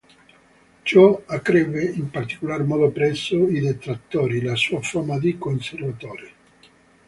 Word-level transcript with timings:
Ciò 0.81 1.21
accrebbe, 1.27 1.83
in 1.85 2.09
particolar 2.09 2.63
modo 2.63 2.89
presso 2.89 3.35
i 3.47 3.59
detrattori, 3.59 4.41
la 4.41 4.55
sua 4.55 4.81
fama 4.81 5.19
di 5.19 5.37
conservatore. 5.37 6.31